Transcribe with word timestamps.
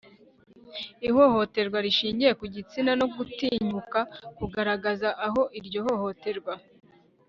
ihohoterwa 1.07 1.77
rishingiye 1.85 2.31
ku 2.39 2.45
gitsina 2.55 2.91
no 2.99 3.07
gutinyuka 3.15 3.99
kugaragaza 4.37 5.09
aho 5.25 5.41
iryo 5.59 5.79
hohoterwa 5.87 6.53